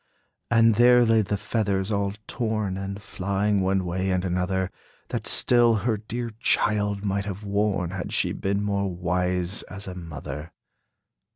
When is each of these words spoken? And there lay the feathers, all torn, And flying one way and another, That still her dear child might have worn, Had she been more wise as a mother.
And 0.49 0.73
there 0.77 1.05
lay 1.05 1.21
the 1.21 1.37
feathers, 1.37 1.91
all 1.91 2.13
torn, 2.25 2.75
And 2.75 2.99
flying 2.99 3.61
one 3.61 3.85
way 3.85 4.09
and 4.09 4.25
another, 4.25 4.71
That 5.09 5.27
still 5.27 5.75
her 5.75 5.95
dear 5.97 6.31
child 6.39 7.05
might 7.05 7.25
have 7.25 7.43
worn, 7.43 7.91
Had 7.91 8.11
she 8.11 8.31
been 8.31 8.63
more 8.63 8.89
wise 8.89 9.61
as 9.69 9.87
a 9.87 9.93
mother. 9.93 10.53